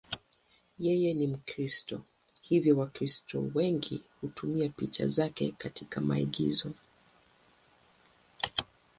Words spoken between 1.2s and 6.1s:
Mkristo, hivyo Wakristo wengi hutumia picha zake katika